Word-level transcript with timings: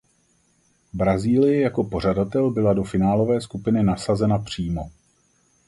Brazílie 0.93 1.61
jako 1.61 1.83
pořadatel 1.83 2.51
byla 2.51 2.73
do 2.73 2.83
finálové 2.83 3.41
skupiny 3.41 3.83
nasazena 3.83 4.39
přímo. 4.39 4.89